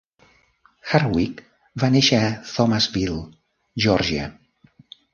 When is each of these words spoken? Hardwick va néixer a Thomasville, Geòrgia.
Hardwick 0.93 1.43
va 1.85 1.91
néixer 1.97 2.23
a 2.23 2.33
Thomasville, 2.55 3.23
Geòrgia. 3.87 4.29